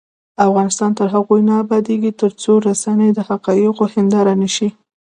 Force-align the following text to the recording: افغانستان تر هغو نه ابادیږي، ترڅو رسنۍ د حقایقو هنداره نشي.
افغانستان 0.47 0.91
تر 0.97 1.07
هغو 1.13 1.35
نه 1.47 1.53
ابادیږي، 1.63 2.11
ترڅو 2.21 2.51
رسنۍ 2.67 3.09
د 3.13 3.19
حقایقو 3.29 3.85
هنداره 3.95 4.33
نشي. 4.41 4.69